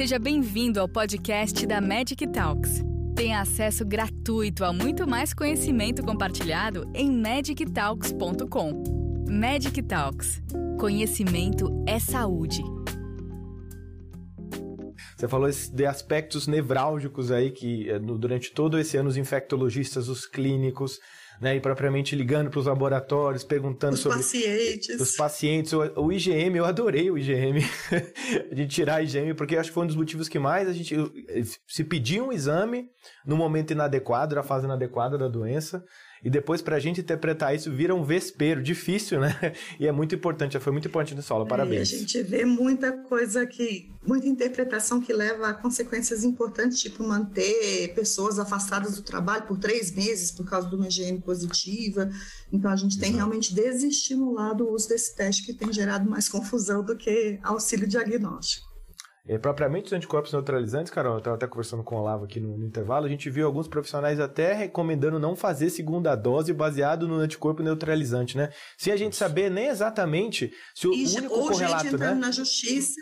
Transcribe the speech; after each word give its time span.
Seja 0.00 0.18
bem-vindo 0.18 0.80
ao 0.80 0.88
podcast 0.88 1.66
da 1.66 1.78
Magic 1.78 2.26
Talks. 2.28 2.82
Tenha 3.14 3.38
acesso 3.38 3.84
gratuito 3.84 4.64
a 4.64 4.72
muito 4.72 5.06
mais 5.06 5.34
conhecimento 5.34 6.02
compartilhado 6.02 6.90
em 6.94 7.12
magictalks.com. 7.12 8.82
Magic 9.28 9.82
Talks. 9.82 10.42
Conhecimento 10.78 11.84
é 11.86 11.98
saúde. 11.98 12.62
Você 15.18 15.28
falou 15.28 15.50
de 15.50 15.84
aspectos 15.84 16.46
nevrálgicos 16.46 17.30
aí 17.30 17.50
que 17.50 17.90
eh, 17.90 17.98
durante 17.98 18.54
todo 18.54 18.78
esse 18.78 18.96
ano 18.96 19.10
os 19.10 19.18
infectologistas, 19.18 20.08
os 20.08 20.24
clínicos, 20.24 20.98
né, 21.40 21.56
e 21.56 21.60
propriamente 21.60 22.14
ligando 22.14 22.50
para 22.50 22.60
os 22.60 22.66
laboratórios, 22.66 23.42
perguntando 23.42 23.94
os 23.94 24.00
sobre 24.00 24.18
pacientes. 24.18 25.00
os 25.00 25.16
pacientes. 25.16 25.72
O, 25.72 25.80
o, 25.96 26.12
IgM, 26.12 26.54
eu 26.56 26.66
adorei 26.66 27.10
o 27.10 27.16
IgM, 27.16 27.60
de 28.52 28.66
tirar 28.66 28.96
a 28.96 29.02
IgM, 29.02 29.34
porque 29.34 29.56
acho 29.56 29.70
que 29.70 29.74
foi 29.74 29.84
um 29.84 29.86
dos 29.86 29.96
motivos 29.96 30.28
que 30.28 30.38
mais 30.38 30.68
a 30.68 30.72
gente 30.72 30.94
se 31.66 31.82
pedia 31.82 32.22
um 32.22 32.30
exame 32.30 32.90
no 33.24 33.36
momento 33.36 33.70
inadequado, 33.72 34.34
na 34.34 34.42
fase 34.42 34.66
inadequada 34.66 35.16
da 35.16 35.28
doença. 35.28 35.82
E 36.24 36.28
depois, 36.28 36.60
para 36.60 36.76
a 36.76 36.78
gente 36.78 37.00
interpretar 37.00 37.54
isso, 37.54 37.72
vira 37.72 37.94
um 37.94 38.04
vespeiro, 38.04 38.62
difícil, 38.62 39.20
né? 39.20 39.34
E 39.78 39.86
é 39.86 39.92
muito 39.92 40.14
importante, 40.14 40.58
foi 40.58 40.72
muito 40.72 40.88
importante 40.88 41.14
nessa 41.14 41.32
aula, 41.32 41.46
parabéns. 41.46 41.92
É, 41.92 41.96
a 41.96 41.98
gente 41.98 42.22
vê 42.22 42.44
muita 42.44 42.92
coisa 42.92 43.46
que, 43.46 43.90
muita 44.06 44.26
interpretação 44.26 45.00
que 45.00 45.12
leva 45.12 45.48
a 45.48 45.54
consequências 45.54 46.22
importantes, 46.24 46.80
tipo 46.80 47.02
manter 47.02 47.92
pessoas 47.94 48.38
afastadas 48.38 48.96
do 48.96 49.02
trabalho 49.02 49.44
por 49.44 49.58
três 49.58 49.90
meses 49.92 50.30
por 50.30 50.44
causa 50.44 50.68
de 50.68 50.74
uma 50.74 50.88
higiene 50.88 51.20
positiva. 51.20 52.10
Então, 52.52 52.70
a 52.70 52.76
gente 52.76 52.98
tem 52.98 53.10
Exato. 53.10 53.16
realmente 53.16 53.54
desestimulado 53.54 54.64
o 54.64 54.74
uso 54.74 54.88
desse 54.88 55.16
teste 55.16 55.44
que 55.44 55.54
tem 55.54 55.72
gerado 55.72 56.08
mais 56.08 56.28
confusão 56.30 56.84
do 56.84 56.96
que 56.96 57.38
auxílio 57.42 57.86
diagnóstico. 57.86 58.69
É, 59.30 59.38
propriamente 59.38 59.86
os 59.86 59.92
anticorpos 59.92 60.32
neutralizantes, 60.32 60.92
Carol, 60.92 61.12
eu 61.12 61.18
estava 61.18 61.36
até 61.36 61.46
conversando 61.46 61.84
com 61.84 61.94
o 61.94 62.00
Olavo 62.00 62.24
aqui 62.24 62.40
no, 62.40 62.58
no, 62.58 62.66
intervalo, 62.66 63.06
a 63.06 63.08
gente 63.08 63.30
viu 63.30 63.46
alguns 63.46 63.68
profissionais 63.68 64.18
até 64.18 64.52
recomendando 64.52 65.20
não 65.20 65.36
fazer 65.36 65.70
segunda 65.70 66.16
dose 66.16 66.52
baseado 66.52 67.06
no 67.06 67.14
anticorpo 67.14 67.62
neutralizante, 67.62 68.36
né? 68.36 68.50
Sem 68.76 68.92
a 68.92 68.96
gente 68.96 69.14
saber 69.14 69.48
nem 69.48 69.68
exatamente 69.68 70.52
se 70.74 70.88
o 70.88 70.92
e, 70.92 71.06
único 71.16 71.32
ou 71.32 71.46
correlato, 71.46 71.84
gente 71.84 71.94
entrando 71.94 72.16
né? 72.16 72.26
na 72.26 72.32
justiça 72.32 73.00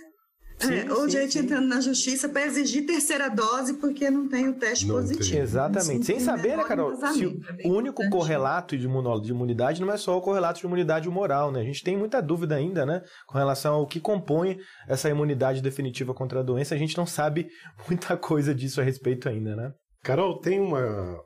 Sim, 0.59 0.75
é, 0.75 0.92
ou 0.92 1.05
sim, 1.05 1.11
gente 1.11 1.33
sim. 1.34 1.39
entrando 1.41 1.69
na 1.69 1.81
justiça 1.81 2.28
para 2.28 2.45
exigir 2.45 2.84
terceira 2.84 3.28
dose 3.28 3.75
porque 3.75 4.11
não 4.11 4.28
tem 4.28 4.48
o 4.48 4.55
teste 4.55 4.87
não 4.87 4.97
positivo. 4.97 5.31
Tem. 5.31 5.41
Exatamente. 5.41 6.05
Sem 6.05 6.19
saber, 6.19 6.56
né, 6.56 6.64
Carol? 6.64 6.97
Se 6.97 7.27
o 7.27 7.41
é 7.59 7.69
único 7.69 8.09
correlato 8.11 8.77
de, 8.77 8.86
de 8.86 9.31
imunidade 9.31 9.81
não 9.81 9.92
é 9.92 9.97
só 9.97 10.19
o 10.19 10.20
correlato 10.20 10.61
de 10.61 10.67
imunidade 10.67 11.09
humoral, 11.09 11.53
né? 11.53 11.61
A 11.61 11.64
gente 11.64 11.84
tem 11.84 11.97
muita 11.97 12.20
dúvida 12.20 12.56
ainda, 12.56 12.84
né? 12.84 13.03
Com 13.27 13.39
relação 13.39 13.75
ao 13.75 13.86
que 13.86 14.01
compõe 14.01 14.59
essa 14.89 15.09
imunidade 15.09 15.62
definitiva 15.62 16.12
contra 16.12 16.41
a 16.41 16.42
doença. 16.42 16.75
A 16.75 16.79
gente 16.79 16.97
não 16.97 17.06
sabe 17.06 17.48
muita 17.89 18.17
coisa 18.17 18.55
disso 18.55 18.81
a 18.81 18.84
respeito 18.84 19.29
ainda, 19.29 19.55
né? 19.55 19.73
Carol, 20.03 20.41
tem 20.41 20.61
uma, 20.61 21.20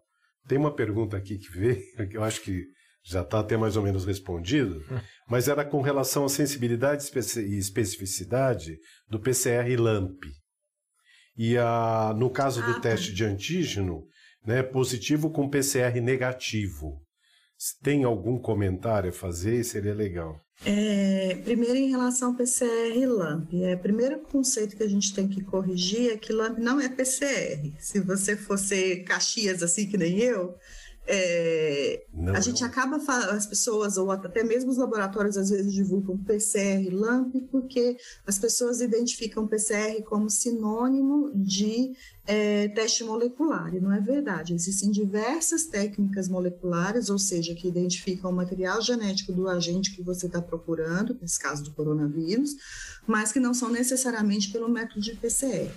tem 0.47 0.59
uma 0.59 0.75
pergunta 0.75 1.17
aqui 1.17 1.39
que 1.39 1.51
veio, 1.51 1.81
que 2.11 2.17
eu 2.17 2.23
acho 2.23 2.43
que 2.43 2.63
já 3.05 3.23
está 3.23 3.41
até 3.41 3.57
mais 3.57 3.77
ou 3.77 3.83
menos 3.83 4.05
respondido, 4.05 4.81
mas 5.33 5.49
era 5.49 5.65
com 5.65 5.81
relação 5.81 6.27
à 6.27 6.29
sensibilidade 6.29 7.11
e 7.39 7.57
especificidade 7.57 8.79
do 9.09 9.19
PCR 9.19 9.75
LAMP. 9.79 10.27
E 11.35 11.57
a, 11.57 12.13
no 12.15 12.29
caso 12.29 12.61
do 12.61 12.73
ah, 12.73 12.75
tá. 12.75 12.81
teste 12.81 13.15
de 13.15 13.25
antígeno, 13.25 14.05
né, 14.47 14.63
positivo 14.63 15.31
com 15.31 15.49
PCR 15.49 15.99
negativo. 16.03 17.01
Se 17.57 17.81
tem 17.81 18.05
algum 18.05 18.39
comentário 18.39 19.09
a 19.09 19.13
fazer, 19.13 19.65
seria 19.65 19.95
legal. 19.95 20.39
É, 20.67 21.41
primeiro, 21.43 21.77
em 21.77 21.89
relação 21.89 22.29
ao 22.29 22.37
PCR 22.37 23.07
LAMP, 23.07 23.55
é, 23.65 23.75
o 23.75 23.79
primeiro 23.79 24.21
conceito 24.21 24.77
que 24.77 24.83
a 24.83 24.89
gente 24.89 25.15
tem 25.15 25.27
que 25.27 25.43
corrigir 25.43 26.11
é 26.11 26.19
que 26.19 26.31
LAMP 26.31 26.59
não 26.59 26.79
é 26.79 26.91
PCR. 26.91 27.73
Se 27.79 28.01
você 28.01 28.37
fosse 28.37 28.97
Caxias, 29.05 29.63
assim 29.63 29.89
que 29.89 29.97
nem 29.97 30.19
eu, 30.19 30.55
é, 31.05 32.05
não, 32.15 32.35
a 32.35 32.41
gente 32.41 32.61
não. 32.61 32.69
acaba, 32.69 32.97
as 32.97 33.47
pessoas, 33.47 33.97
ou 33.97 34.11
até 34.11 34.45
mesmo 34.45 34.71
os 34.71 34.77
laboratórios, 34.77 35.37
às 35.37 35.51
vezes 35.51 35.73
divulgam 35.73 36.17
PCR 36.17 36.89
LAMP, 36.93 37.41
porque 37.51 37.97
as 38.27 38.39
pessoas 38.39 38.81
identificam 38.81 39.47
PCR 39.47 40.01
como 40.05 40.31
sinônimo 40.31 41.33
de 41.35 41.93
é, 42.25 42.69
teste 42.69 43.03
molecular, 43.03 43.75
e 43.75 43.81
não 43.81 43.93
é 43.93 44.01
verdade. 44.01 44.55
Existem 44.55 44.93
diversas 44.93 45.67
técnicas 45.67 46.29
moleculares, 46.29 47.11
ou 47.11 47.19
seja, 47.19 47.55
que 47.55 47.67
identificam 47.67 48.31
o 48.31 48.35
material 48.35 48.81
genético 48.81 49.33
do 49.33 49.49
agente 49.49 49.95
que 49.95 50.03
você 50.03 50.27
está 50.27 50.41
procurando, 50.41 51.19
nesse 51.21 51.39
caso 51.39 51.65
do 51.65 51.73
coronavírus, 51.73 52.55
mas 53.07 53.33
que 53.33 53.41
não 53.41 53.53
são 53.53 53.69
necessariamente 53.69 54.53
pelo 54.53 54.69
método 54.69 55.01
de 55.01 55.17
PCR. 55.17 55.69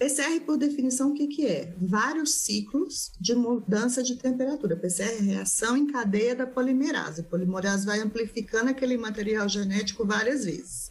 PCR, 0.00 0.40
por 0.46 0.56
definição, 0.56 1.10
o 1.10 1.14
que, 1.14 1.26
que 1.26 1.46
é? 1.46 1.74
Vários 1.78 2.32
ciclos 2.36 3.12
de 3.20 3.34
mudança 3.34 4.02
de 4.02 4.16
temperatura. 4.16 4.74
PCR 4.74 5.10
é 5.10 5.20
reação 5.20 5.76
em 5.76 5.88
cadeia 5.88 6.34
da 6.34 6.46
polimerase. 6.46 7.20
A 7.20 7.24
polimerase 7.24 7.84
vai 7.84 8.00
amplificando 8.00 8.70
aquele 8.70 8.96
material 8.96 9.46
genético 9.46 10.06
várias 10.06 10.46
vezes. 10.46 10.90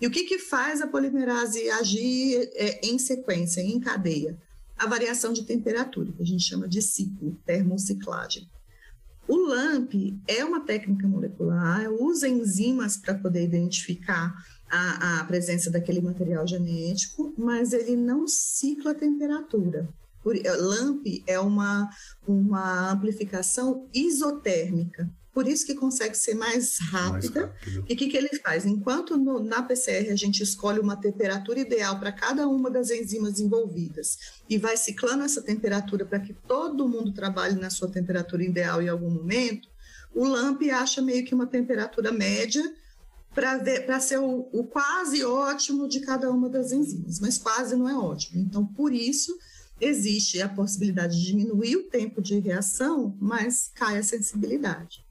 E 0.00 0.06
o 0.06 0.10
que, 0.12 0.22
que 0.22 0.38
faz 0.38 0.80
a 0.80 0.86
polimerase 0.86 1.68
agir 1.70 2.48
é, 2.54 2.86
em 2.86 3.00
sequência, 3.00 3.60
em 3.60 3.80
cadeia? 3.80 4.38
A 4.78 4.86
variação 4.86 5.32
de 5.32 5.42
temperatura, 5.42 6.12
que 6.12 6.22
a 6.22 6.26
gente 6.26 6.44
chama 6.44 6.68
de 6.68 6.80
ciclo, 6.80 7.36
termociclagem. 7.44 8.48
O 9.26 9.38
LAMP 9.38 10.20
é 10.28 10.44
uma 10.44 10.60
técnica 10.60 11.08
molecular, 11.08 11.90
usa 11.90 12.28
enzimas 12.28 12.96
para 12.96 13.14
poder 13.14 13.42
identificar 13.42 14.32
a, 14.70 15.20
a 15.20 15.24
presença 15.24 15.70
daquele 15.70 16.00
material 16.00 16.46
genético, 16.46 17.34
mas 17.36 17.72
ele 17.72 17.96
não 17.96 18.26
cicla 18.26 18.92
a 18.92 18.94
temperatura. 18.94 19.88
Por, 20.22 20.34
LAMP 20.36 21.22
é 21.26 21.38
uma, 21.38 21.88
uma 22.26 22.90
amplificação 22.90 23.88
isotérmica, 23.94 25.08
por 25.36 25.46
isso 25.46 25.66
que 25.66 25.74
consegue 25.74 26.16
ser 26.16 26.32
mais 26.32 26.78
rápida. 26.78 27.54
Mais. 27.64 27.76
E 27.86 27.92
o 27.92 27.96
que, 27.96 28.08
que 28.08 28.16
ele 28.16 28.30
faz? 28.38 28.64
Enquanto 28.64 29.18
no, 29.18 29.38
na 29.38 29.62
PCR 29.62 30.10
a 30.10 30.16
gente 30.16 30.42
escolhe 30.42 30.80
uma 30.80 30.96
temperatura 30.96 31.60
ideal 31.60 32.00
para 32.00 32.10
cada 32.10 32.48
uma 32.48 32.70
das 32.70 32.90
enzimas 32.90 33.38
envolvidas 33.38 34.16
e 34.48 34.56
vai 34.56 34.78
ciclando 34.78 35.24
essa 35.24 35.42
temperatura 35.42 36.06
para 36.06 36.20
que 36.20 36.32
todo 36.32 36.88
mundo 36.88 37.12
trabalhe 37.12 37.54
na 37.60 37.68
sua 37.68 37.86
temperatura 37.86 38.42
ideal 38.42 38.80
em 38.80 38.88
algum 38.88 39.10
momento, 39.10 39.68
o 40.14 40.24
LAMP 40.24 40.70
acha 40.70 41.02
meio 41.02 41.22
que 41.26 41.34
uma 41.34 41.46
temperatura 41.46 42.10
média 42.10 42.64
para 43.36 44.00
ser 44.00 44.18
o, 44.18 44.48
o, 44.50 44.64
quase 44.64 45.22
ótimo 45.22 45.86
de 45.86 46.00
cada 46.00 46.30
uma 46.30 46.48
das 46.48 46.72
enzimas, 46.72 47.20
mas 47.20 47.36
quase 47.36 47.76
não 47.76 47.86
é 47.86 47.94
ótimo. 47.94 48.40
Então, 48.40 48.64
por 48.64 48.94
isso, 48.94 49.36
existe 49.78 50.40
a 50.40 50.48
possibilidade 50.48 51.20
de 51.20 51.26
diminuir 51.26 51.76
o 51.76 51.82
tempo 51.82 52.22
de 52.22 52.38
reação, 52.38 53.14
mas 53.20 53.70
cai 53.74 53.98
a 53.98 54.02
sensibilidade. 54.02 55.04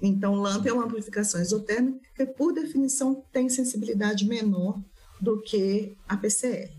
Então, 0.00 0.36
LAMP 0.36 0.68
é 0.68 0.72
uma 0.72 0.84
amplificação 0.84 1.40
exotérmica 1.40 1.98
que, 2.14 2.24
por 2.24 2.52
definição, 2.52 3.24
tem 3.32 3.48
sensibilidade 3.48 4.28
menor 4.28 4.80
do 5.20 5.40
que 5.40 5.96
a 6.08 6.16
PCR. 6.16 6.70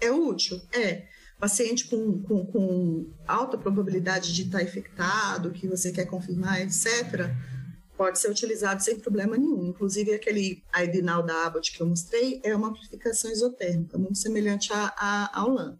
É 0.00 0.10
útil? 0.10 0.58
É. 0.72 1.06
Paciente 1.38 1.86
com, 1.86 2.22
com, 2.22 2.46
com 2.46 3.06
alta 3.28 3.58
probabilidade 3.58 4.34
de 4.34 4.42
estar 4.44 4.62
infectado, 4.62 5.50
que 5.50 5.68
você 5.68 5.92
quer 5.92 6.06
confirmar, 6.06 6.62
etc., 6.62 7.30
pode 8.00 8.18
ser 8.18 8.30
utilizado 8.30 8.82
sem 8.82 8.98
problema 8.98 9.36
nenhum. 9.36 9.66
Inclusive, 9.66 10.14
aquele 10.14 10.64
Aidinal 10.72 11.22
da 11.22 11.44
Abbott 11.44 11.70
que 11.70 11.82
eu 11.82 11.86
mostrei 11.86 12.40
é 12.42 12.56
uma 12.56 12.68
amplificação 12.68 13.30
isotérmica, 13.30 13.98
muito 13.98 14.16
semelhante 14.16 14.72
a, 14.72 15.38
ao 15.38 15.50
LAMP. 15.50 15.78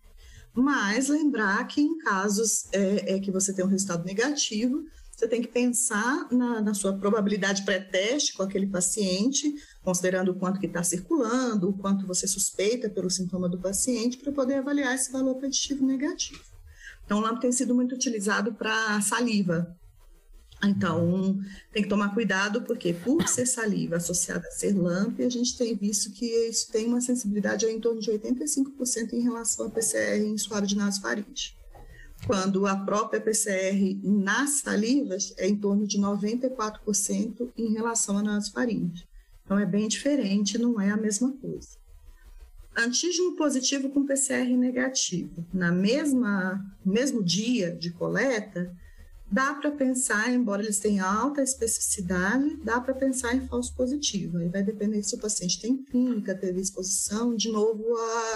Mas 0.52 1.08
lembrar 1.08 1.66
que 1.66 1.80
em 1.80 1.96
casos 1.96 2.66
é, 2.72 3.14
é, 3.14 3.20
que 3.20 3.30
você 3.30 3.54
tem 3.54 3.64
um 3.64 3.68
resultado 3.68 4.04
negativo, 4.04 4.84
você 5.16 5.26
tem 5.26 5.40
que 5.40 5.48
pensar 5.48 6.28
na, 6.30 6.60
na 6.60 6.74
sua 6.74 6.92
probabilidade 6.92 7.64
pré-teste 7.64 8.34
com 8.34 8.42
aquele 8.42 8.66
paciente, 8.66 9.54
considerando 9.82 10.32
o 10.32 10.34
quanto 10.34 10.60
que 10.60 10.66
está 10.66 10.82
circulando, 10.82 11.70
o 11.70 11.78
quanto 11.78 12.06
você 12.06 12.26
suspeita 12.26 12.90
pelo 12.90 13.08
sintoma 13.08 13.48
do 13.48 13.56
paciente, 13.56 14.18
para 14.18 14.30
poder 14.30 14.56
avaliar 14.56 14.94
esse 14.94 15.10
valor 15.10 15.36
preditivo 15.36 15.86
negativo. 15.86 16.44
Então, 17.02 17.16
o 17.16 17.22
LAMP 17.22 17.40
tem 17.40 17.50
sido 17.50 17.74
muito 17.74 17.94
utilizado 17.94 18.52
para 18.52 19.00
saliva, 19.00 19.74
então, 20.62 21.40
tem 21.72 21.82
que 21.82 21.88
tomar 21.88 22.12
cuidado, 22.12 22.62
porque 22.62 22.92
por 22.92 23.26
ser 23.26 23.46
saliva 23.46 23.96
associada 23.96 24.46
a 24.46 24.50
ser 24.50 24.76
LAMP, 24.76 25.22
a 25.22 25.28
gente 25.28 25.56
tem 25.56 25.74
visto 25.74 26.10
que 26.10 26.26
isso 26.26 26.70
tem 26.70 26.86
uma 26.86 27.00
sensibilidade 27.00 27.64
em 27.66 27.80
torno 27.80 28.00
de 28.00 28.10
85% 28.10 29.14
em 29.14 29.22
relação 29.22 29.66
a 29.66 29.70
PCR 29.70 30.18
em 30.18 30.36
suário 30.36 30.66
de 30.66 30.76
nasofaringe. 30.76 31.56
Quando 32.26 32.66
a 32.66 32.76
própria 32.76 33.20
PCR 33.20 33.98
nas 34.02 34.60
salivas 34.60 35.32
é 35.38 35.48
em 35.48 35.56
torno 35.56 35.86
de 35.86 35.98
94% 35.98 37.50
em 37.56 37.72
relação 37.72 38.18
a 38.18 38.22
nasofaringe. 38.22 39.08
Então, 39.44 39.58
é 39.58 39.64
bem 39.64 39.88
diferente, 39.88 40.58
não 40.58 40.78
é 40.78 40.90
a 40.90 40.96
mesma 40.96 41.32
coisa. 41.32 41.80
Antígeno 42.76 43.34
positivo 43.34 43.88
com 43.88 44.06
PCR 44.06 44.56
negativo. 44.56 45.44
Na 45.52 45.72
mesma 45.72 46.64
mesmo 46.84 47.22
dia 47.22 47.74
de 47.74 47.90
coleta, 47.90 48.70
dá 49.30 49.54
para 49.54 49.70
pensar, 49.70 50.32
embora 50.32 50.62
eles 50.62 50.80
tenham 50.80 51.06
alta 51.06 51.42
especificidade, 51.42 52.56
dá 52.64 52.80
para 52.80 52.92
pensar 52.92 53.34
em 53.34 53.46
falso 53.46 53.72
positivo. 53.74 54.38
Aí 54.38 54.48
vai 54.48 54.62
depender 54.62 55.02
se 55.02 55.14
o 55.14 55.20
paciente 55.20 55.60
tem 55.60 55.76
clínica, 55.76 56.34
teve 56.34 56.60
exposição, 56.60 57.36
de 57.36 57.50
novo 57.50 57.84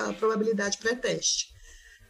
a 0.06 0.12
probabilidade 0.14 0.78
pré-teste. 0.78 1.52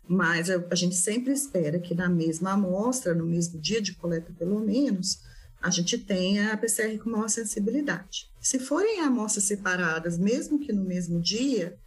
Mas 0.06 0.50
a, 0.50 0.62
a, 0.70 0.74
gente 0.74 0.94
sempre 0.96 1.32
espera 1.32 1.78
que 1.78 1.94
na 1.94 2.10
mesma 2.10 2.52
amostra, 2.52 3.14
no 3.14 3.24
mesmo 3.24 3.58
dia 3.58 3.80
de 3.80 3.94
coleta 3.94 4.30
pelo 4.38 4.60
menos, 4.60 5.20
a 5.62 5.70
gente 5.70 5.96
tenha 5.96 6.52
a 6.52 6.56
PCR 6.58 6.98
com 6.98 7.08
maior 7.08 7.28
sensibilidade. 7.28 8.30
Se 8.38 8.58
forem 8.58 9.00
amostras 9.00 9.44
separadas, 9.44 10.18
mesmo 10.18 10.58
que 10.58 10.74
no 10.74 10.84
mesmo 10.84 11.22
dia, 11.22 11.78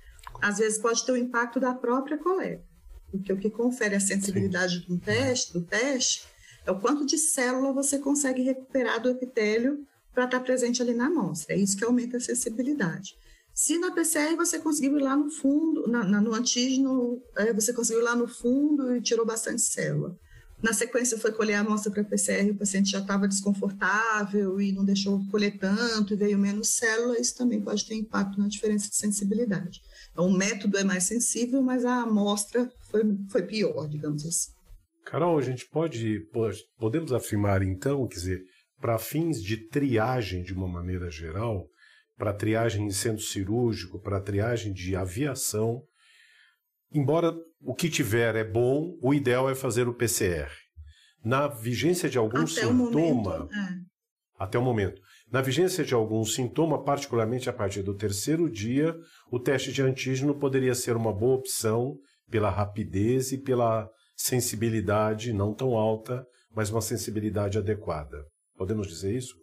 às 0.41 0.57
vezes 0.57 0.79
pode 0.79 1.05
ter 1.05 1.11
o 1.11 1.17
impacto 1.17 1.59
da 1.59 1.75
própria 1.75 2.17
coleta. 2.17 2.65
Porque 3.11 3.31
o 3.31 3.37
que 3.37 3.51
confere 3.51 3.93
a 3.93 3.99
sensibilidade 3.99 4.79
do 4.87 4.97
teste, 4.97 5.53
do 5.53 5.61
teste 5.61 6.23
é 6.67 6.71
o 6.71 6.79
quanto 6.79 7.05
de 7.05 7.17
célula 7.17 7.71
você 7.71 7.97
consegue 7.97 8.41
recuperar 8.41 9.01
do 9.01 9.09
epitélio 9.09 9.87
para 10.13 10.25
estar 10.25 10.39
tá 10.39 10.43
presente 10.43 10.81
ali 10.81 10.93
na 10.93 11.05
amostra. 11.05 11.55
É 11.55 11.57
isso 11.57 11.77
que 11.77 11.85
aumenta 11.85 12.17
a 12.17 12.19
sensibilidade. 12.19 13.15
Se 13.53 13.79
na 13.79 13.89
PCR 13.91 14.35
você 14.35 14.59
conseguiu 14.59 14.97
ir 14.97 15.01
lá 15.01 15.15
no 15.15 15.31
fundo, 15.31 15.87
na, 15.87 16.03
na, 16.03 16.21
no 16.21 16.33
antígeno, 16.33 17.21
é, 17.37 17.53
você 17.53 17.71
conseguiu 17.71 18.01
ir 18.01 18.05
lá 18.05 18.15
no 18.15 18.27
fundo 18.27 18.95
e 18.95 19.01
tirou 19.01 19.25
bastante 19.25 19.61
célula. 19.61 20.15
Na 20.61 20.73
sequência 20.73 21.17
foi 21.17 21.31
colher 21.31 21.53
a 21.53 21.61
amostra 21.61 21.91
para 21.91 22.03
PCR, 22.03 22.51
o 22.51 22.55
paciente 22.55 22.91
já 22.91 22.99
estava 22.99 23.27
desconfortável 23.27 24.59
e 24.59 24.71
não 24.71 24.83
deixou 24.83 25.23
colher 25.31 25.57
tanto 25.57 26.13
e 26.13 26.17
veio 26.17 26.37
menos 26.37 26.69
célula, 26.69 27.19
isso 27.19 27.35
também 27.37 27.61
pode 27.61 27.85
ter 27.85 27.95
impacto 27.95 28.39
na 28.39 28.47
diferença 28.47 28.89
de 28.89 28.95
sensibilidade. 28.95 29.81
Então, 30.11 30.27
o 30.27 30.33
método 30.35 30.77
é 30.77 30.83
mais 30.83 31.03
sensível, 31.03 31.61
mas 31.61 31.85
a 31.85 32.01
amostra 32.01 32.69
foi, 32.89 33.03
foi 33.29 33.43
pior, 33.43 33.87
digamos 33.87 34.25
assim. 34.25 34.56
Carol, 35.09 35.37
a 35.37 35.41
gente 35.41 35.65
pode, 35.69 36.19
podemos 36.77 37.13
afirmar 37.13 37.63
então, 37.63 38.05
quer 38.07 38.15
dizer, 38.15 38.43
para 38.79 38.99
fins 38.99 39.41
de 39.41 39.55
triagem 39.69 40.43
de 40.43 40.53
uma 40.53 40.67
maneira 40.67 41.09
geral, 41.09 41.65
para 42.17 42.33
triagem 42.33 42.85
em 42.85 42.91
centro 42.91 43.23
cirúrgico, 43.23 44.01
para 44.01 44.19
triagem 44.19 44.73
de 44.73 44.97
aviação, 44.97 45.81
embora 46.91 47.33
o 47.61 47.73
que 47.73 47.89
tiver 47.89 48.35
é 48.35 48.43
bom, 48.43 48.97
o 49.01 49.13
ideal 49.13 49.49
é 49.49 49.55
fazer 49.55 49.87
o 49.87 49.93
PCR. 49.93 50.51
Na 51.23 51.47
vigência 51.47 52.09
de 52.09 52.17
algum 52.17 52.39
até 52.39 52.47
sintoma, 52.47 52.83
o 52.83 52.91
momento, 52.91 53.53
é. 53.53 53.79
até 54.37 54.59
o 54.59 54.61
momento, 54.61 55.01
na 55.31 55.41
vigência 55.41 55.85
de 55.85 55.93
algum 55.93 56.23
sintoma, 56.25 56.83
particularmente 56.83 57.49
a 57.49 57.53
partir 57.53 57.81
do 57.81 57.95
terceiro 57.95 58.49
dia, 58.49 58.93
o 59.31 59.39
teste 59.39 59.71
de 59.71 59.81
antígeno 59.81 60.35
poderia 60.35 60.75
ser 60.75 60.97
uma 60.97 61.13
boa 61.13 61.35
opção 61.35 61.97
pela 62.29 62.49
rapidez 62.49 63.31
e 63.31 63.37
pela 63.37 63.89
sensibilidade 64.17 65.31
não 65.31 65.53
tão 65.53 65.75
alta, 65.75 66.25
mas 66.53 66.71
uma 66.71 66.81
sensibilidade 66.81 67.57
adequada. 67.57 68.25
Podemos 68.57 68.87
dizer 68.87 69.15
isso? 69.15 69.35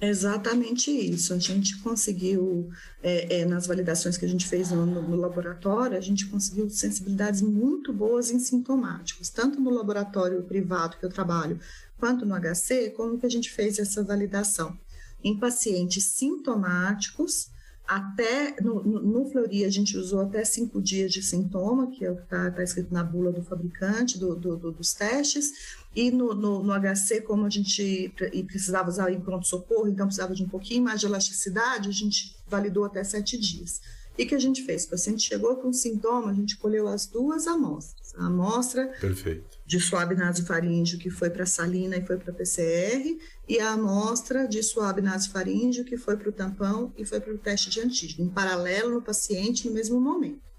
Exatamente 0.00 0.90
isso. 0.90 1.32
A 1.32 1.38
gente 1.38 1.80
conseguiu, 1.80 2.68
é, 3.02 3.40
é, 3.40 3.44
nas 3.44 3.68
validações 3.68 4.16
que 4.16 4.24
a 4.24 4.28
gente 4.28 4.48
fez 4.48 4.72
no, 4.72 4.84
no, 4.84 5.14
laboratório, 5.14 5.96
a 5.96 6.00
gente 6.00 6.26
conseguiu 6.26 6.68
sensibilidades 6.68 7.40
muito 7.40 7.92
boas 7.92 8.32
em 8.32 8.40
sintomáticos, 8.40 9.28
tanto 9.28 9.60
no 9.60 9.70
laboratório 9.70 10.42
privado 10.42 10.96
que 10.96 11.06
eu 11.06 11.08
trabalho, 11.08 11.60
quanto 11.98 12.26
no 12.26 12.34
HC, 12.34 12.90
como 12.96 13.16
que 13.16 13.26
a 13.26 13.30
gente 13.30 13.48
fez 13.48 13.78
essa 13.78 14.02
validação. 14.02 14.76
Em 15.22 15.38
pacientes 15.38 16.02
sintomáticos, 16.02 17.48
até 17.94 18.56
no, 18.62 18.82
no, 18.82 19.30
a 19.36 19.68
gente 19.68 19.98
usou 19.98 20.20
até 20.20 20.42
cinco 20.46 20.80
dias 20.80 21.12
de 21.12 21.22
sintoma, 21.22 21.90
que 21.90 22.02
é 22.02 22.10
o 22.10 22.16
que 22.16 22.22
está 22.22 22.50
tá 22.50 22.62
escrito 22.62 22.92
na 22.92 23.04
bula 23.04 23.30
do 23.30 23.42
fabricante 23.42 24.18
do, 24.18 24.34
do, 24.34 24.56
do, 24.56 24.72
dos 24.72 24.94
testes, 24.94 25.76
e 25.94 26.10
no, 26.10 26.32
no, 26.32 26.62
no, 26.62 26.72
HC, 26.72 27.20
como 27.20 27.44
a 27.44 27.50
gente 27.50 28.10
e 28.32 28.42
precisava 28.44 28.88
usar 28.88 29.12
em 29.12 29.20
pronto-socorro, 29.20 29.88
então 29.88 30.06
precisava 30.06 30.34
de 30.34 30.42
um 30.42 30.48
pouquinho 30.48 30.84
mais 30.84 31.00
de 31.00 31.06
elasticidade, 31.06 31.90
a 31.90 31.92
gente 31.92 32.34
validou 32.48 32.86
até 32.86 33.04
sete 33.04 33.36
dias. 33.36 33.82
E 34.22 34.24
que 34.24 34.36
a 34.36 34.38
gente 34.38 34.62
fez? 34.62 34.84
O 34.84 34.90
paciente 34.90 35.20
chegou 35.26 35.56
com 35.56 35.72
sintoma, 35.72 36.30
a 36.30 36.32
gente 36.32 36.56
colheu 36.56 36.86
as 36.86 37.06
duas 37.06 37.48
amostras. 37.48 38.14
A 38.14 38.26
amostra 38.26 38.86
Perfeito. 39.00 39.58
de 39.66 39.80
suave 39.80 40.14
nasofaríngeo, 40.14 40.96
que 40.96 41.10
foi 41.10 41.28
para 41.28 41.44
salina 41.44 41.96
e 41.96 42.06
foi 42.06 42.16
para 42.16 42.32
PCR, 42.32 43.18
e 43.48 43.58
a 43.58 43.72
amostra 43.72 44.46
de 44.46 44.62
suave 44.62 45.00
nasofaríngeo, 45.00 45.84
que 45.84 45.96
foi 45.96 46.16
para 46.16 46.28
o 46.28 46.32
tampão 46.32 46.92
e 46.96 47.04
foi 47.04 47.18
para 47.18 47.34
o 47.34 47.38
teste 47.38 47.68
de 47.68 47.80
antígeno, 47.80 48.24
em 48.24 48.32
paralelo 48.32 48.94
no 48.94 49.02
paciente 49.02 49.66
no 49.66 49.74
mesmo 49.74 50.00
momento. 50.00 50.52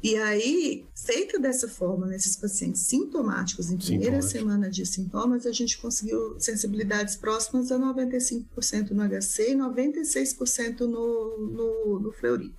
E 0.00 0.14
aí, 0.14 0.86
feita 0.94 1.36
dessa 1.36 1.66
forma, 1.66 2.06
nesses 2.06 2.36
pacientes 2.36 2.82
sintomáticos, 2.82 3.72
em 3.72 3.76
primeira 3.76 4.22
semana 4.22 4.70
de 4.70 4.86
sintomas, 4.86 5.46
a 5.46 5.52
gente 5.52 5.76
conseguiu 5.78 6.38
sensibilidades 6.38 7.16
próximas 7.16 7.72
a 7.72 7.78
95% 7.78 8.92
no 8.92 9.02
HC 9.02 9.50
e 9.50 9.56
96% 9.56 10.82
no, 10.82 11.38
no, 11.50 11.98
no 11.98 12.12
Fleury. 12.12 12.54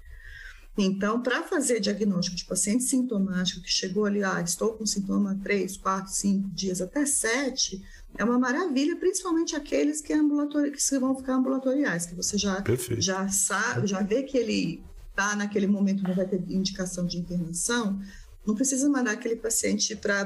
Então, 0.77 1.21
para 1.21 1.43
fazer 1.43 1.81
diagnóstico 1.81 2.37
de 2.37 2.45
paciente 2.45 2.83
sintomático 2.83 3.61
que 3.61 3.71
chegou 3.71 4.05
ali, 4.05 4.23
ah, 4.23 4.41
estou 4.41 4.73
com 4.73 4.85
sintoma 4.85 5.37
3, 5.43 5.77
4, 5.77 6.11
5 6.11 6.49
dias, 6.49 6.81
até 6.81 7.05
7, 7.05 7.81
é 8.17 8.23
uma 8.23 8.39
maravilha, 8.39 8.95
principalmente 8.95 9.55
aqueles 9.55 10.01
que, 10.01 10.13
é 10.13 10.17
que 10.17 10.99
vão 10.99 11.15
ficar 11.15 11.35
ambulatoriais, 11.35 12.05
que 12.05 12.15
você 12.15 12.37
já, 12.37 12.63
já 12.97 13.27
sabe, 13.27 13.87
já 13.87 14.01
vê 14.01 14.23
que 14.23 14.37
ele 14.37 14.81
está 15.09 15.35
naquele 15.35 15.67
momento, 15.67 16.03
não 16.03 16.15
vai 16.15 16.25
ter 16.25 16.41
indicação 16.49 17.05
de 17.05 17.17
internação, 17.17 17.99
não 18.47 18.55
precisa 18.55 18.89
mandar 18.89 19.11
aquele 19.11 19.35
paciente 19.35 19.95
para 19.95 20.25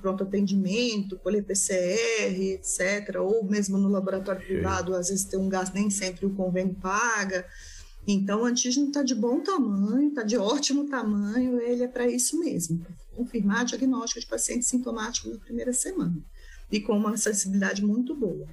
pronto 0.00 0.24
atendimento, 0.24 1.18
colher 1.18 1.44
PCR, 1.44 2.54
etc., 2.54 3.20
ou 3.20 3.44
mesmo 3.44 3.78
no 3.78 3.88
laboratório 3.88 4.44
privado, 4.44 4.96
às 4.96 5.08
vezes 5.08 5.24
tem 5.24 5.38
um 5.38 5.48
gasto, 5.48 5.74
nem 5.74 5.88
sempre 5.88 6.26
o 6.26 6.30
convênio 6.30 6.74
paga. 6.74 7.46
Então, 8.06 8.42
o 8.42 8.44
antígeno 8.44 8.88
está 8.88 9.02
de 9.02 9.14
bom 9.14 9.40
tamanho, 9.40 10.08
está 10.08 10.22
de 10.22 10.36
ótimo 10.36 10.88
tamanho, 10.88 11.60
ele 11.60 11.84
é 11.84 11.88
para 11.88 12.08
isso 12.08 12.38
mesmo, 12.38 12.78
para 12.78 12.92
confirmar 13.16 13.64
diagnóstico 13.64 14.20
de 14.20 14.26
paciente 14.26 14.64
sintomático 14.64 15.28
na 15.28 15.38
primeira 15.38 15.72
semana 15.72 16.16
e 16.70 16.80
com 16.80 16.96
uma 16.96 17.16
sensibilidade 17.16 17.84
muito 17.84 18.14
boa. 18.14 18.46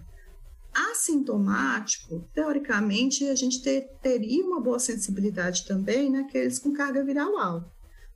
Assintomático, 0.71 2.23
teoricamente, 2.33 3.27
a 3.27 3.35
gente 3.35 3.63
ter, 3.63 3.89
teria 4.03 4.45
uma 4.45 4.61
boa 4.61 4.77
sensibilidade 4.77 5.65
também 5.65 6.11
naqueles 6.11 6.59
com 6.59 6.71
carga 6.71 7.03
viral 7.03 7.37
alta. 7.37 7.71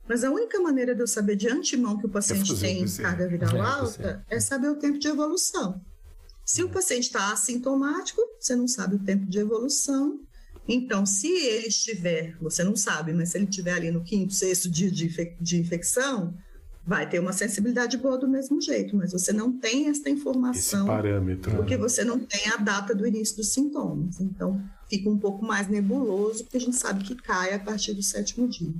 Mas 0.06 0.22
a 0.22 0.30
única 0.30 0.60
maneira 0.60 0.94
de 0.94 1.00
eu 1.00 1.06
saber 1.06 1.34
de 1.34 1.48
antemão 1.48 1.98
que 1.98 2.06
o 2.06 2.10
paciente 2.10 2.52
é 2.52 2.56
tem 2.56 2.86
carga 2.86 3.26
viral 3.26 3.56
é, 3.56 3.60
alta 3.60 4.26
é 4.28 4.38
saber 4.38 4.68
o 4.68 4.76
tempo 4.76 4.98
de 4.98 5.08
evolução. 5.08 5.80
Se 6.44 6.62
o 6.62 6.68
paciente 6.68 7.04
está 7.04 7.32
assintomático, 7.32 8.20
você 8.38 8.54
não 8.54 8.68
sabe 8.68 8.96
o 8.96 8.98
tempo 8.98 9.24
de 9.24 9.38
evolução, 9.38 10.20
então, 10.66 11.04
se 11.04 11.28
ele 11.28 11.68
estiver, 11.68 12.36
você 12.40 12.64
não 12.64 12.74
sabe, 12.74 13.12
mas 13.12 13.30
se 13.30 13.38
ele 13.38 13.44
estiver 13.44 13.74
ali 13.74 13.90
no 13.90 14.02
quinto, 14.02 14.32
sexto 14.32 14.70
dia 14.70 14.90
de, 14.90 15.08
de 15.40 15.60
infecção, 15.60 16.34
vai 16.86 17.08
ter 17.08 17.18
uma 17.18 17.32
sensibilidade 17.32 17.96
boa 17.96 18.18
do 18.18 18.28
mesmo 18.28 18.60
jeito, 18.60 18.96
mas 18.96 19.12
você 19.12 19.32
não 19.32 19.58
tem 19.58 19.88
essa 19.88 20.08
informação. 20.08 20.80
Esse 20.80 20.86
parâmetro. 20.86 21.56
Porque 21.56 21.76
você 21.76 22.04
não 22.04 22.18
tem 22.18 22.48
a 22.52 22.56
data 22.56 22.94
do 22.94 23.06
início 23.06 23.36
dos 23.36 23.52
sintomas. 23.52 24.20
Então, 24.20 24.62
fica 24.88 25.08
um 25.08 25.18
pouco 25.18 25.44
mais 25.44 25.68
nebuloso, 25.68 26.44
porque 26.44 26.56
a 26.56 26.60
gente 26.60 26.76
sabe 26.76 27.04
que 27.04 27.14
cai 27.14 27.54
a 27.54 27.58
partir 27.58 27.94
do 27.94 28.02
sétimo 28.02 28.48
dia. 28.48 28.72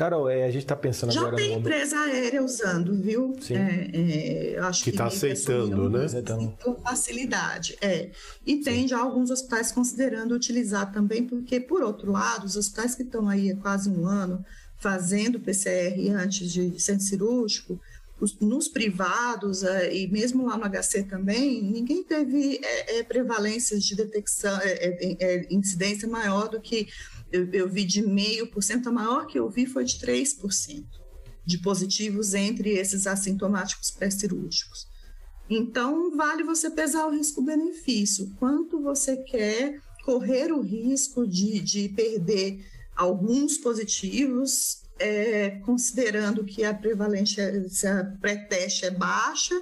Carol, 0.00 0.30
é, 0.30 0.44
a 0.44 0.50
gente 0.50 0.62
está 0.62 0.74
pensando 0.74 1.12
Já 1.12 1.20
agora... 1.20 1.36
Já 1.36 1.44
tem 1.46 1.58
empresa 1.58 2.00
aérea 2.00 2.42
usando, 2.42 2.94
viu? 2.94 3.36
Sim. 3.38 3.54
É, 3.54 4.54
é, 4.54 4.58
acho 4.60 4.82
que 4.82 4.88
está 4.88 5.04
aceitando, 5.04 5.90
né? 5.90 6.06
Com 6.64 6.74
facilidade, 6.76 7.76
é. 7.82 8.08
E 8.46 8.56
Sim. 8.56 8.62
tem 8.62 8.88
já 8.88 8.98
alguns 8.98 9.30
hospitais 9.30 9.70
considerando 9.70 10.34
utilizar 10.34 10.90
também, 10.90 11.26
porque, 11.26 11.60
por 11.60 11.82
outro 11.82 12.12
lado, 12.12 12.46
os 12.46 12.56
hospitais 12.56 12.94
que 12.94 13.02
estão 13.02 13.28
aí 13.28 13.50
há 13.50 13.56
quase 13.56 13.90
um 13.90 14.06
ano 14.06 14.42
fazendo 14.78 15.38
PCR 15.38 16.08
antes 16.12 16.50
de 16.50 16.80
centro 16.80 17.04
cirúrgico, 17.04 17.78
nos 18.40 18.68
privados 18.68 19.62
é, 19.62 19.94
e 19.94 20.06
mesmo 20.08 20.46
lá 20.46 20.56
no 20.56 20.64
HC 20.64 21.04
também, 21.04 21.62
ninguém 21.62 22.02
teve 22.02 22.60
é, 22.62 22.98
é, 22.98 23.02
prevalências 23.02 23.84
de 23.84 23.96
detecção, 23.96 24.58
é, 24.62 25.16
é, 25.20 25.46
incidência 25.50 26.08
maior 26.08 26.48
do 26.48 26.60
que 26.60 26.88
eu, 27.32 27.48
eu 27.52 27.68
vi 27.68 27.84
de 27.84 28.02
meio 28.02 28.46
por 28.46 28.62
cento, 28.62 28.88
a 28.88 28.92
maior 28.92 29.26
que 29.26 29.38
eu 29.38 29.48
vi 29.48 29.66
foi 29.66 29.84
de 29.84 29.98
3% 29.98 30.84
de 31.44 31.58
positivos 31.58 32.34
entre 32.34 32.70
esses 32.70 33.06
assintomáticos 33.06 33.90
pré-cirúrgicos. 33.90 34.86
Então, 35.48 36.16
vale 36.16 36.44
você 36.44 36.70
pesar 36.70 37.06
o 37.06 37.10
risco-benefício. 37.10 38.32
Quanto 38.38 38.80
você 38.80 39.16
quer 39.16 39.80
correr 40.04 40.52
o 40.52 40.60
risco 40.60 41.26
de, 41.26 41.58
de 41.60 41.88
perder 41.88 42.64
alguns 42.94 43.58
positivos, 43.58 44.82
é, 44.98 45.50
considerando 45.64 46.44
que 46.44 46.62
a 46.64 46.72
prevalência, 46.72 47.50
pré-teste 48.20 48.84
é 48.84 48.90
baixa, 48.90 49.54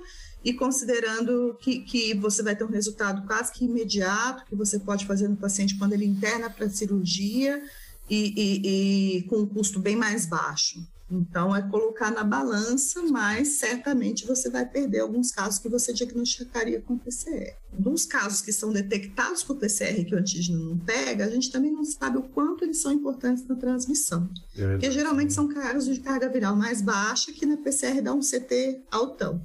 e 0.44 0.52
considerando 0.52 1.56
que, 1.60 1.80
que 1.80 2.14
você 2.14 2.42
vai 2.42 2.54
ter 2.54 2.64
um 2.64 2.70
resultado 2.70 3.26
quase 3.26 3.52
que 3.52 3.64
imediato, 3.64 4.44
que 4.46 4.54
você 4.54 4.78
pode 4.78 5.06
fazer 5.06 5.28
no 5.28 5.36
paciente 5.36 5.76
quando 5.76 5.92
ele 5.92 6.06
interna 6.06 6.48
para 6.48 6.70
cirurgia 6.70 7.62
e, 8.08 8.32
e, 8.36 9.18
e, 9.18 9.22
com 9.24 9.38
um 9.38 9.46
custo 9.46 9.80
bem 9.80 9.96
mais 9.96 10.26
baixo. 10.26 10.86
Então, 11.10 11.56
é 11.56 11.62
colocar 11.62 12.10
na 12.10 12.22
balança, 12.22 13.02
mas 13.02 13.58
certamente 13.58 14.26
você 14.26 14.50
vai 14.50 14.66
perder 14.66 15.00
alguns 15.00 15.30
casos 15.30 15.58
que 15.58 15.68
você 15.68 15.90
diagnosticaria 15.92 16.82
com 16.82 16.98
PCR. 16.98 17.54
Dos 17.72 18.04
casos 18.04 18.42
que 18.42 18.52
são 18.52 18.70
detectados 18.70 19.42
por 19.42 19.56
PCR 19.56 20.04
que 20.04 20.14
o 20.14 20.18
antígeno 20.18 20.68
não 20.68 20.78
pega, 20.78 21.24
a 21.24 21.30
gente 21.30 21.50
também 21.50 21.72
não 21.72 21.84
sabe 21.84 22.18
o 22.18 22.22
quanto 22.22 22.62
eles 22.62 22.78
são 22.78 22.92
importantes 22.92 23.46
na 23.46 23.54
transmissão. 23.54 24.28
É 24.54 24.72
porque 24.72 24.90
geralmente 24.90 25.32
são 25.32 25.48
casos 25.48 25.86
de 25.86 26.00
carga 26.00 26.28
viral 26.28 26.54
mais 26.54 26.82
baixa 26.82 27.32
que 27.32 27.46
na 27.46 27.56
PCR 27.56 28.02
dá 28.02 28.12
um 28.12 28.20
CT 28.20 28.82
altão. 28.90 29.42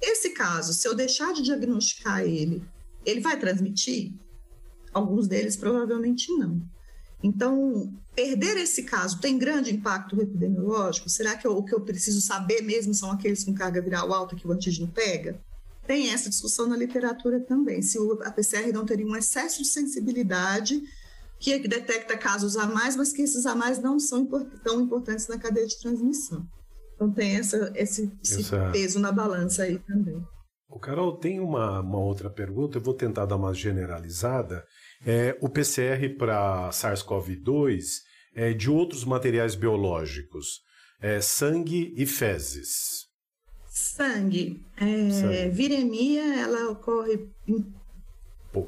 Esse 0.00 0.30
caso, 0.30 0.72
se 0.72 0.86
eu 0.88 0.94
deixar 0.94 1.32
de 1.32 1.42
diagnosticar 1.42 2.20
ele, 2.20 2.62
ele 3.04 3.20
vai 3.20 3.38
transmitir? 3.38 4.12
Alguns 4.92 5.28
deles 5.28 5.56
provavelmente 5.56 6.32
não. 6.32 6.60
Então, 7.22 7.92
perder 8.14 8.56
esse 8.56 8.84
caso 8.84 9.20
tem 9.20 9.38
grande 9.38 9.74
impacto 9.74 10.20
epidemiológico? 10.20 11.08
Será 11.08 11.36
que 11.36 11.46
eu, 11.46 11.56
o 11.56 11.62
que 11.62 11.74
eu 11.74 11.80
preciso 11.80 12.20
saber 12.20 12.62
mesmo 12.62 12.94
são 12.94 13.10
aqueles 13.10 13.44
com 13.44 13.52
carga 13.52 13.80
viral 13.80 14.12
alta 14.12 14.34
que 14.34 14.46
o 14.46 14.52
antígeno 14.52 14.88
pega? 14.88 15.38
Tem 15.86 16.10
essa 16.10 16.30
discussão 16.30 16.66
na 16.66 16.76
literatura 16.76 17.40
também. 17.40 17.82
Se 17.82 17.98
a 18.22 18.30
PCR 18.30 18.72
não 18.72 18.86
teria 18.86 19.06
um 19.06 19.16
excesso 19.16 19.62
de 19.62 19.68
sensibilidade 19.68 20.82
que 21.38 21.58
detecta 21.58 22.16
casos 22.16 22.56
a 22.56 22.66
mais, 22.66 22.96
mas 22.96 23.12
que 23.12 23.22
esses 23.22 23.46
a 23.46 23.54
mais 23.54 23.78
não 23.78 23.98
são 23.98 24.26
tão 24.62 24.80
importantes 24.80 25.26
na 25.26 25.38
cadeia 25.38 25.66
de 25.66 25.78
transmissão. 25.78 26.46
Então 27.00 27.10
tem 27.10 27.36
essa, 27.36 27.72
esse, 27.74 28.12
esse 28.22 28.44
peso 28.70 29.00
na 29.00 29.10
balança 29.10 29.62
aí 29.62 29.78
também. 29.78 30.22
O 30.68 30.78
Carol, 30.78 31.16
tem 31.16 31.40
uma, 31.40 31.80
uma 31.80 31.98
outra 31.98 32.28
pergunta, 32.28 32.76
eu 32.76 32.82
vou 32.82 32.92
tentar 32.92 33.24
dar 33.24 33.36
uma 33.36 33.54
generalizada. 33.54 34.66
É, 35.04 35.34
o 35.40 35.48
PCR 35.48 36.14
para 36.18 36.68
SARS-CoV-2 36.70 38.02
é 38.34 38.52
de 38.52 38.70
outros 38.70 39.02
materiais 39.02 39.54
biológicos, 39.54 40.60
é, 41.00 41.22
sangue 41.22 41.94
e 41.96 42.04
fezes. 42.04 43.06
Sangue. 43.66 44.62
É, 44.76 45.10
sangue. 45.10 45.48
Viremia, 45.48 46.38
ela 46.38 46.70
ocorre 46.70 47.30
em, 47.48 47.66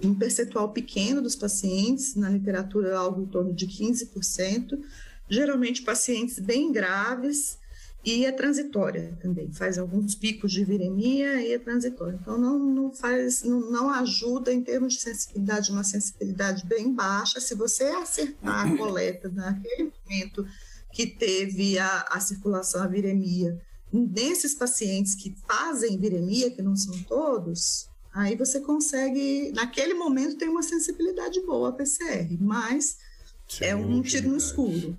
em 0.02 0.14
percentual 0.14 0.72
pequeno 0.72 1.20
dos 1.20 1.36
pacientes, 1.36 2.16
na 2.16 2.30
literatura 2.30 2.96
algo 2.96 3.22
em 3.22 3.26
torno 3.26 3.52
de 3.52 3.66
15%, 3.66 4.80
geralmente 5.28 5.82
pacientes 5.82 6.38
bem 6.38 6.72
graves, 6.72 7.60
e 8.04 8.26
é 8.26 8.32
transitória 8.32 9.16
também, 9.22 9.52
faz 9.52 9.78
alguns 9.78 10.16
picos 10.16 10.50
de 10.50 10.64
viremia 10.64 11.40
e 11.40 11.52
é 11.52 11.58
transitória. 11.58 12.18
Então 12.20 12.36
não, 12.36 12.58
não 12.58 12.92
faz, 12.92 13.44
não, 13.44 13.70
não 13.70 13.90
ajuda 13.90 14.52
em 14.52 14.60
termos 14.60 14.94
de 14.94 15.00
sensibilidade, 15.00 15.70
uma 15.70 15.84
sensibilidade 15.84 16.66
bem 16.66 16.92
baixa. 16.92 17.40
Se 17.40 17.54
você 17.54 17.84
acertar 17.84 18.66
a 18.66 18.76
coleta 18.76 19.28
naquele 19.28 19.92
momento 20.04 20.44
que 20.92 21.06
teve 21.06 21.78
a, 21.78 22.00
a 22.10 22.18
circulação, 22.18 22.82
a 22.82 22.88
viremia, 22.88 23.60
nesses 23.92 24.52
pacientes 24.52 25.14
que 25.14 25.36
fazem 25.46 25.96
viremia, 25.96 26.50
que 26.50 26.60
não 26.60 26.74
são 26.74 27.00
todos, 27.04 27.88
aí 28.12 28.34
você 28.34 28.60
consegue, 28.60 29.52
naquele 29.54 29.94
momento 29.94 30.36
tem 30.36 30.48
uma 30.48 30.62
sensibilidade 30.62 31.40
boa 31.42 31.68
a 31.68 31.72
PCR, 31.72 32.36
mas 32.40 32.98
é 33.60 33.76
um 33.76 34.02
tiro 34.02 34.30
no 34.30 34.36
escuro. 34.36 34.96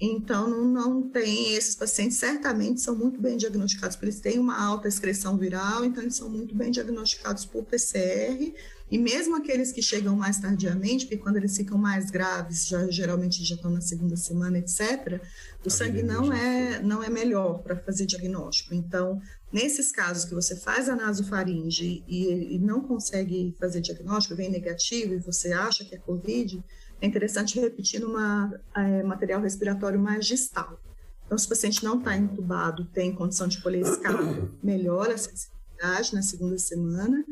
Então, 0.00 0.48
não, 0.48 0.64
não 0.64 1.02
tem, 1.02 1.54
esses 1.54 1.74
pacientes 1.74 2.16
certamente 2.18 2.80
são 2.80 2.94
muito 2.94 3.20
bem 3.20 3.36
diagnosticados, 3.36 3.96
porque 3.96 4.06
eles 4.06 4.20
têm 4.20 4.38
uma 4.38 4.56
alta 4.56 4.86
excreção 4.86 5.36
viral, 5.36 5.84
então 5.84 6.02
eles 6.02 6.14
são 6.14 6.30
muito 6.30 6.54
bem 6.54 6.70
diagnosticados 6.70 7.44
por 7.44 7.64
PCR, 7.64 8.54
e 8.90 8.96
mesmo 8.96 9.36
aqueles 9.36 9.72
que 9.72 9.82
chegam 9.82 10.14
mais 10.16 10.38
tardiamente, 10.38 11.04
porque 11.04 11.18
quando 11.20 11.36
eles 11.36 11.56
ficam 11.56 11.76
mais 11.76 12.10
graves, 12.10 12.66
já 12.66 12.88
geralmente 12.90 13.44
já 13.44 13.56
estão 13.56 13.70
na 13.70 13.80
segunda 13.80 14.16
semana, 14.16 14.58
etc., 14.58 15.20
o 15.64 15.68
A 15.68 15.70
sangue 15.70 16.02
não 16.02 16.32
é, 16.32 16.80
não 16.80 17.02
é 17.02 17.10
melhor 17.10 17.58
para 17.58 17.76
fazer 17.76 18.06
diagnóstico. 18.06 18.74
Então, 18.74 19.20
nesses 19.52 19.90
casos 19.90 20.24
que 20.24 20.34
você 20.34 20.54
faz 20.54 20.88
a 20.88 20.94
nasofaringe 20.94 22.04
e, 22.06 22.54
e 22.54 22.58
não 22.58 22.80
consegue 22.80 23.54
fazer 23.58 23.80
diagnóstico, 23.80 24.36
vem 24.36 24.48
negativo 24.48 25.12
e 25.12 25.18
você 25.18 25.52
acha 25.52 25.84
que 25.84 25.94
é 25.94 25.98
COVID, 25.98 26.62
é 27.00 27.06
interessante 27.06 27.60
repetir 27.60 28.00
numa 28.00 28.52
é, 28.74 29.02
material 29.02 29.40
respiratório 29.40 29.98
mais 29.98 30.26
distal. 30.26 30.80
Então, 31.26 31.36
se 31.36 31.46
o 31.46 31.48
paciente 31.50 31.84
não 31.84 31.98
está 31.98 32.16
entubado, 32.16 32.86
tem 32.86 33.14
condição 33.14 33.46
de 33.46 33.58
escape, 33.58 34.50
melhora 34.62 35.14
a 35.14 35.18
sensibilidade 35.18 36.14
na 36.14 36.22
segunda 36.22 36.58
semana. 36.58 37.24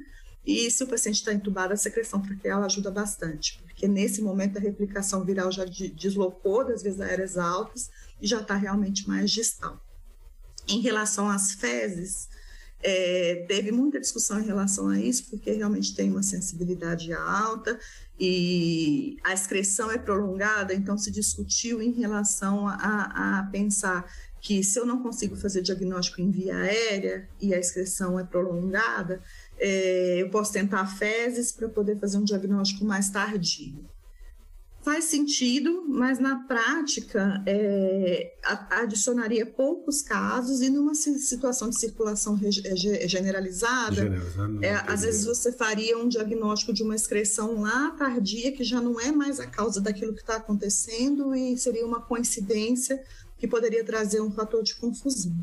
E 0.45 0.71
se 0.71 0.85
o 0.85 0.87
paciente 0.87 1.17
está 1.17 1.33
entubado, 1.33 1.73
a 1.73 1.77
secreção 1.77 2.21
traqueal 2.21 2.63
ajuda 2.63 2.91
bastante, 2.91 3.61
porque 3.65 3.89
nesse 3.89 4.23
momento 4.23 4.59
a 4.59 4.61
replicação 4.61 5.25
viral 5.25 5.51
já 5.51 5.65
deslocou 5.65 6.65
das 6.65 6.83
vias 6.83 7.01
aéreas 7.01 7.37
altas 7.37 7.91
e 8.21 8.27
já 8.27 8.41
está 8.41 8.55
realmente 8.55 9.09
mais 9.09 9.31
distal. 9.31 9.83
Em 10.69 10.81
relação 10.81 11.29
às 11.29 11.53
fezes, 11.53 12.29
é, 12.89 13.45
teve 13.49 13.73
muita 13.73 13.99
discussão 13.99 14.39
em 14.39 14.45
relação 14.45 14.89
a 14.89 14.97
isso, 14.97 15.29
porque 15.29 15.51
realmente 15.51 15.93
tem 15.93 16.09
uma 16.09 16.23
sensibilidade 16.23 17.13
alta 17.13 17.77
e 18.19 19.17
a 19.25 19.35
excreção 19.35 19.91
é 19.91 19.99
prolongada, 19.99 20.73
então 20.73 20.97
se 20.97 21.11
discutiu 21.11 21.83
em 21.83 21.91
relação 21.91 22.69
a, 22.69 23.41
a 23.41 23.43
pensar 23.51 24.09
que 24.41 24.63
se 24.63 24.79
eu 24.79 24.87
não 24.87 25.03
consigo 25.03 25.35
fazer 25.35 25.63
diagnóstico 25.63 26.21
em 26.21 26.31
via 26.31 26.57
aérea 26.59 27.29
e 27.41 27.53
a 27.53 27.59
excreção 27.59 28.21
é 28.21 28.23
prolongada, 28.23 29.21
é, 29.59 30.19
eu 30.23 30.31
posso 30.31 30.53
tentar 30.53 30.87
fezes 30.87 31.51
para 31.51 31.69
poder 31.69 31.99
fazer 31.99 32.19
um 32.19 32.25
diagnóstico 32.25 32.85
mais 32.85 33.11
tardio 33.11 33.85
faz 34.87 35.07
sentido, 35.07 35.85
mas 35.89 36.21
na 36.21 36.45
prática 36.45 37.43
é, 37.45 38.35
adicionaria 38.71 39.45
poucos 39.45 40.01
casos 40.01 40.63
e 40.63 40.71
numa 40.71 40.95
situação 40.95 41.69
de 41.69 41.77
circulação 41.77 42.39
é, 42.65 43.09
generalizada, 43.09 44.17
é, 44.63 44.75
às 44.87 45.03
vezes 45.03 45.25
você 45.25 45.51
faria 45.51 45.99
um 45.99 46.07
diagnóstico 46.07 46.73
de 46.73 46.85
uma 46.85 46.95
excreção 46.95 47.63
lá 47.63 47.91
tardia 47.99 48.53
que 48.53 48.63
já 48.63 48.81
não 48.81 49.01
é 49.01 49.11
mais 49.11 49.41
a 49.41 49.47
causa 49.49 49.81
daquilo 49.81 50.15
que 50.15 50.21
está 50.21 50.37
acontecendo 50.37 51.35
e 51.35 51.59
seria 51.59 51.85
uma 51.85 52.01
coincidência 52.01 53.03
que 53.39 53.49
poderia 53.49 53.83
trazer 53.83 54.21
um 54.21 54.31
fator 54.31 54.63
de 54.63 54.77
confusão. 54.77 55.35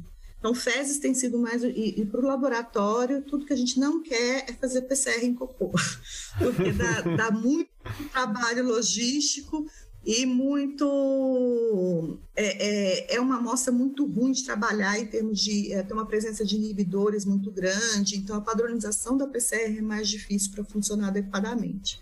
Então, 0.44 0.54
fezes 0.54 1.00
tem 1.00 1.14
sido 1.14 1.40
mais. 1.40 1.64
E, 1.64 2.02
e 2.02 2.06
para 2.06 2.20
o 2.20 2.26
laboratório, 2.26 3.22
tudo 3.22 3.46
que 3.46 3.54
a 3.54 3.56
gente 3.56 3.80
não 3.80 4.04
quer 4.04 4.44
é 4.50 4.52
fazer 4.52 4.82
PCR 4.82 5.24
em 5.24 5.34
cocô, 5.34 5.72
porque 6.38 6.74
dá, 6.74 7.00
dá 7.16 7.32
muito 7.32 7.70
trabalho 8.12 8.68
logístico 8.68 9.66
e 10.06 10.26
muito. 10.26 12.20
É, 12.36 13.14
é, 13.14 13.16
é, 13.16 13.22
uma 13.22 13.38
amostra 13.38 13.72
muito 13.72 14.06
ruim 14.06 14.34
de 14.34 14.44
trabalhar 14.44 15.00
em 15.00 15.06
termos 15.06 15.40
de. 15.40 15.72
É, 15.72 15.82
ter 15.82 15.94
uma 15.94 16.06
presença 16.06 16.44
de 16.44 16.58
inibidores 16.58 17.24
muito 17.24 17.50
grande, 17.50 18.18
então 18.18 18.36
a 18.36 18.42
padronização 18.42 19.16
da 19.16 19.26
PCR 19.26 19.78
é 19.78 19.82
mais 19.82 20.10
difícil 20.10 20.52
para 20.52 20.66
funcionar 20.66 21.08
adequadamente. 21.08 22.02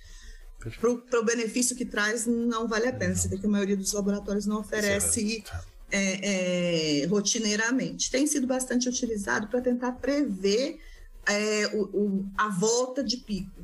Para 0.79 1.19
o 1.19 1.23
benefício 1.23 1.75
que 1.75 1.85
traz, 1.85 2.25
não 2.25 2.67
vale 2.67 2.87
a 2.87 2.93
pena. 2.93 3.15
Você 3.15 3.27
vê 3.27 3.37
que 3.37 3.45
a 3.45 3.49
maioria 3.49 3.77
dos 3.77 3.93
laboratórios 3.93 4.47
não 4.47 4.61
oferece 4.61 5.43
é, 5.91 7.01
é, 7.01 7.05
rotineiramente. 7.05 8.09
Tem 8.09 8.25
sido 8.25 8.47
bastante 8.47 8.87
utilizado 8.87 9.47
para 9.47 9.61
tentar 9.61 9.93
prever 9.93 10.79
é, 11.27 11.67
o, 11.73 11.83
o, 11.93 12.25
a 12.37 12.49
volta 12.49 13.03
de 13.03 13.17
pico. 13.17 13.61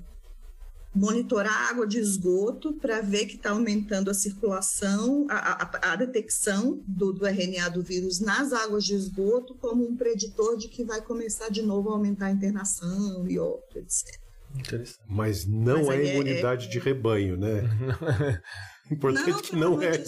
Monitorar 0.94 1.54
a 1.54 1.70
água 1.70 1.86
de 1.86 2.00
esgoto 2.00 2.74
para 2.74 3.02
ver 3.02 3.28
que 3.28 3.36
está 3.36 3.52
aumentando 3.52 4.10
a 4.10 4.16
circulação, 4.16 5.28
a, 5.30 5.64
a, 5.64 5.94
a 5.94 5.96
detecção 5.96 6.82
do, 6.88 7.14
do, 7.14 7.26
RNA 7.26 7.70
do 7.70 7.84
vírus 7.84 8.20
nas 8.20 8.52
águas 8.52 8.84
de 8.84 8.96
esgoto 8.96 9.54
como 9.56 9.88
um 9.88 9.96
preditor 9.96 10.58
de 10.58 10.68
que 10.68 10.84
vai 10.84 11.00
começar 11.02 11.50
de 11.50 11.62
novo 11.62 11.90
a 11.90 11.94
aumentar 11.94 12.28
a 12.28 12.32
internação 12.32 13.28
e 13.28 13.38
outro, 13.38 13.78
etc. 13.78 14.20
Mas 15.08 15.46
não 15.46 15.86
Mas 15.86 16.00
é, 16.00 16.02
é 16.02 16.14
imunidade 16.14 16.66
é, 16.66 16.70
de 16.70 16.80
rebanho, 16.80 17.38
né? 17.38 17.62
Importante 18.90 19.30
não, 19.30 19.42
que 19.42 19.56
não 19.56 19.82
é. 19.82 20.04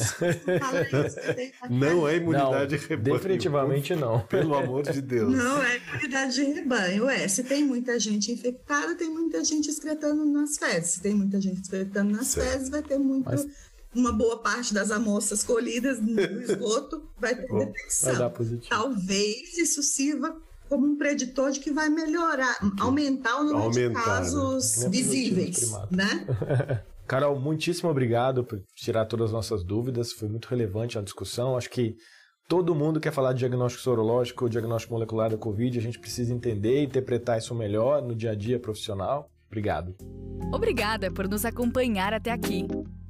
não 1.69 2.07
é 2.07 2.15
imunidade 2.15 2.51
não, 2.51 2.67
de 2.67 2.77
rebanho. 2.77 3.15
Definitivamente 3.17 3.95
não. 3.95 4.19
Pelo 4.27 4.55
amor 4.55 4.83
de 4.83 5.01
Deus. 5.01 5.33
Não 5.33 5.61
é 5.61 5.77
imunidade 5.77 6.35
de 6.35 6.43
rebanho. 6.43 7.09
É, 7.09 7.27
se 7.27 7.43
tem 7.43 7.63
muita 7.63 7.99
gente 7.99 8.31
infectada, 8.31 8.95
tem 8.95 9.09
muita 9.09 9.43
gente 9.43 9.69
excretando 9.69 10.25
nas 10.25 10.57
fezes. 10.57 10.91
Se 10.91 11.01
tem 11.01 11.13
muita 11.13 11.41
gente 11.41 11.61
excretando 11.61 12.11
nas 12.11 12.27
certo. 12.27 12.51
fezes, 12.51 12.69
vai 12.69 12.81
ter 12.81 12.97
muito. 12.97 13.25
Mas... 13.25 13.47
Uma 13.93 14.11
boa 14.11 14.37
parte 14.37 14.71
das 14.71 14.91
amostras 14.91 15.43
colhidas 15.43 15.99
no 15.99 16.19
esgoto 16.41 17.09
vai 17.19 17.35
ter 17.35 17.47
Bom, 17.47 17.57
detecção. 17.57 18.11
Vai 18.11 18.19
dar 18.19 18.29
positivo. 18.29 18.69
Talvez 18.69 19.57
isso 19.57 19.81
sirva 19.81 20.37
como 20.69 20.85
um 20.85 20.95
preditor 20.95 21.51
de 21.51 21.59
que 21.59 21.71
vai 21.71 21.89
melhorar, 21.89 22.59
aumentar 22.79 23.37
o 23.37 23.43
número 23.43 23.63
aumentar, 23.63 23.79
de 23.79 23.89
né? 23.89 23.93
casos 23.95 24.77
né? 24.77 24.89
visíveis, 24.89 25.71
né? 25.89 26.83
Carol, 27.09 27.39
muitíssimo 27.39 27.89
obrigado 27.89 28.43
por 28.43 28.61
tirar 28.75 29.03
todas 29.05 29.25
as 29.25 29.31
nossas 29.31 29.63
dúvidas. 29.63 30.13
Foi 30.13 30.29
muito 30.29 30.45
relevante 30.45 30.95
a 30.95 31.01
discussão. 31.01 31.57
Acho 31.57 31.67
que 31.67 31.95
todo 32.47 32.75
mundo 32.75 32.99
quer 32.99 33.11
falar 33.11 33.33
de 33.33 33.39
diagnóstico 33.39 33.81
sorológico 33.81 34.47
diagnóstico 34.47 34.93
molecular 34.93 35.31
da 35.31 35.35
Covid. 35.35 35.79
A 35.79 35.81
gente 35.81 35.97
precisa 35.97 36.31
entender 36.31 36.81
e 36.81 36.85
interpretar 36.85 37.39
isso 37.39 37.55
melhor 37.55 38.03
no 38.03 38.13
dia 38.13 38.29
a 38.29 38.35
dia 38.35 38.59
profissional. 38.59 39.27
Obrigado. 39.47 39.95
Obrigada 40.53 41.11
por 41.11 41.27
nos 41.27 41.45
acompanhar 41.45 42.13
até 42.13 42.31
aqui. 42.31 42.67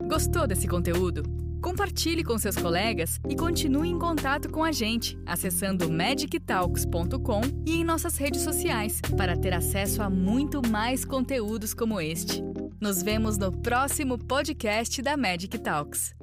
Gostou 0.07 0.47
desse 0.47 0.65
conteúdo? 0.65 1.21
Compartilhe 1.61 2.23
com 2.23 2.37
seus 2.37 2.55
colegas 2.55 3.19
e 3.27 3.35
continue 3.35 3.89
em 3.89 3.99
contato 3.99 4.49
com 4.49 4.63
a 4.63 4.71
gente, 4.71 5.19
acessando 5.25 5.91
magictalks.com 5.91 7.41
e 7.67 7.81
em 7.81 7.83
nossas 7.83 8.15
redes 8.15 8.43
sociais, 8.43 9.01
para 9.17 9.35
ter 9.35 9.53
acesso 9.53 10.01
a 10.01 10.09
muito 10.09 10.61
mais 10.69 11.03
conteúdos 11.03 11.73
como 11.73 11.99
este. 11.99 12.41
Nos 12.79 13.03
vemos 13.03 13.37
no 13.37 13.51
próximo 13.51 14.17
podcast 14.17 15.01
da 15.01 15.17
Magic 15.17 15.57
Talks. 15.59 16.15